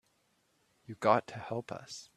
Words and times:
You 0.87 0.95
got 0.95 1.27
to 1.27 1.37
help 1.37 1.71
us. 1.71 2.09